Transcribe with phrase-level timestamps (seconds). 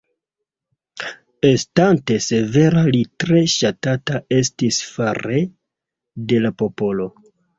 [1.49, 5.45] Estante severa li tre ŝatata estis fare
[6.33, 7.09] de la popolo.